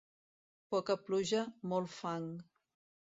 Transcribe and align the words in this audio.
Poca 0.75 0.95
pluja, 1.09 1.43
molt 1.75 1.93
fang. 2.01 2.29